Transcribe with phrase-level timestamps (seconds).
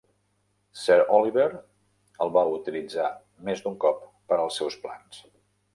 [0.83, 1.45] Sir Oliver
[2.27, 3.13] el va utilitzar
[3.51, 5.27] més d'un cop per als seus plans.